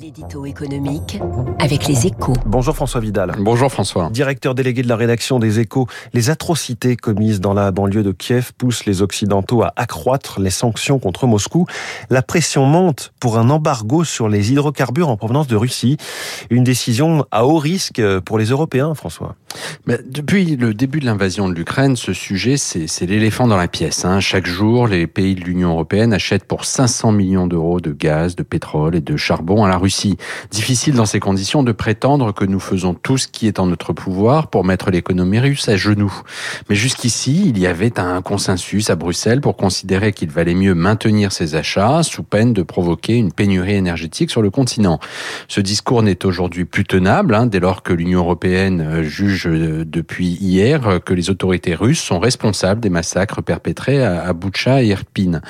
[0.00, 1.20] L'édito économique
[1.60, 2.32] avec les échos.
[2.46, 3.32] Bonjour François Vidal.
[3.38, 4.10] Bonjour François.
[4.10, 8.52] Directeur délégué de la rédaction des échos, les atrocités commises dans la banlieue de Kiev
[8.58, 11.66] poussent les Occidentaux à accroître les sanctions contre Moscou.
[12.10, 15.96] La pression monte pour un embargo sur les hydrocarbures en provenance de Russie.
[16.50, 19.36] Une décision à haut risque pour les Européens, François.
[19.86, 24.04] Mais depuis le début de l'invasion de l'Ukraine, ce sujet, c'est l'éléphant dans la pièce.
[24.04, 24.18] Hein.
[24.18, 28.42] Chaque jour, les pays de l'Union européenne achètent pour 500 millions d'euros de gaz, de
[28.42, 29.76] pétrole et de charbon à la
[30.50, 33.92] Difficile dans ces conditions de prétendre que nous faisons tout ce qui est en notre
[33.92, 36.12] pouvoir pour mettre l'économie russe à genoux.
[36.68, 41.32] Mais jusqu'ici, il y avait un consensus à Bruxelles pour considérer qu'il valait mieux maintenir
[41.32, 45.00] ces achats sous peine de provoquer une pénurie énergétique sur le continent.
[45.48, 49.84] Ce discours n'est aujourd'hui plus tenable hein, dès lors que l'Union européenne euh, juge euh,
[49.84, 55.40] depuis hier que les autorités russes sont responsables des massacres perpétrés à Boucha et Irpin.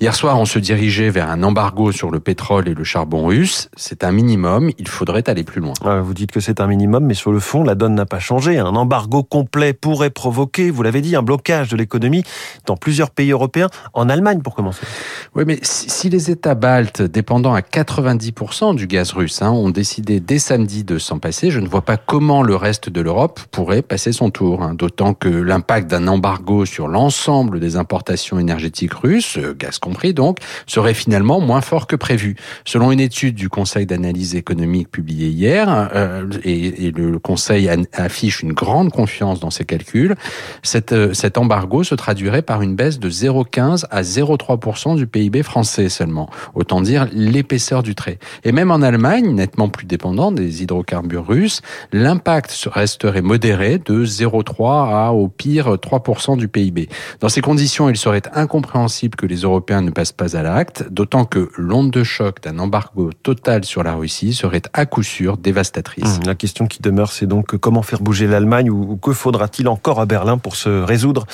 [0.00, 3.68] Hier soir, on se dirigeait vers un embargo sur le pétrole et le charbon russe
[3.84, 5.74] c'est un minimum, il faudrait aller plus loin.
[6.00, 8.58] Vous dites que c'est un minimum, mais sur le fond, la donne n'a pas changé.
[8.58, 12.22] Un embargo complet pourrait provoquer, vous l'avez dit, un blocage de l'économie
[12.64, 14.86] dans plusieurs pays européens, en Allemagne pour commencer.
[15.34, 20.18] Oui, mais si les États baltes, dépendant à 90% du gaz russe, hein, ont décidé
[20.18, 23.82] dès samedi de s'en passer, je ne vois pas comment le reste de l'Europe pourrait
[23.82, 24.62] passer son tour.
[24.62, 24.72] Hein.
[24.72, 30.38] D'autant que l'impact d'un embargo sur l'ensemble des importations énergétiques russes, euh, gaz compris donc,
[30.66, 32.36] serait finalement moins fort que prévu.
[32.64, 38.52] Selon une étude du Conseil d'analyse économique publié hier, euh, et, le Conseil affiche une
[38.52, 40.14] grande confiance dans ses calculs,
[40.62, 45.42] cet, euh, cet embargo se traduirait par une baisse de 0,15 à 0,3% du PIB
[45.42, 46.28] français seulement.
[46.54, 48.18] Autant dire l'épaisseur du trait.
[48.44, 54.94] Et même en Allemagne, nettement plus dépendant des hydrocarbures russes, l'impact resterait modéré de 0,3
[54.94, 56.88] à au pire 3% du PIB.
[57.20, 61.24] Dans ces conditions, il serait incompréhensible que les Européens ne passent pas à l'acte, d'autant
[61.24, 66.18] que l'onde de choc d'un embargo total sur la Russie serait à coup sûr dévastatrice.
[66.26, 70.06] La question qui demeure, c'est donc comment faire bouger l'Allemagne ou que faudra-t-il encore à
[70.06, 71.26] Berlin pour se résoudre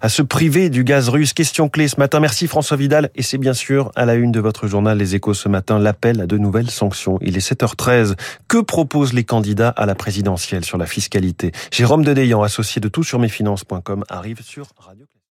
[0.00, 1.32] à se priver du gaz russe?
[1.32, 2.20] Question clé ce matin.
[2.20, 3.10] Merci François Vidal.
[3.14, 6.20] Et c'est bien sûr à la une de votre journal Les Échos ce matin l'appel
[6.20, 7.18] à de nouvelles sanctions.
[7.22, 8.14] Il est 7h13.
[8.46, 11.52] Que proposent les candidats à la présidentielle sur la fiscalité?
[11.72, 15.06] Jérôme Dedeyan, associé de tout sur mesfinances.com, arrive sur Radio